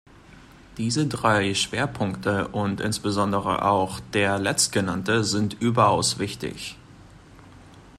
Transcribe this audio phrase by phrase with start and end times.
[0.79, 6.75] Diese drei Schwerpunkte und insbesondere auch der Letztgenannte sind überaus wichtig.